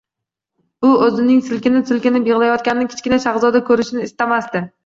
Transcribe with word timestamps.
U 0.87 0.93
o‘zining 1.07 1.43
silkinib-silkinib 1.49 2.31
yig‘layotganini 2.31 2.91
Kichkina 2.95 3.23
shahzoda 3.27 3.65
ko‘rishini 3.71 4.11
istamasdi. 4.11 4.69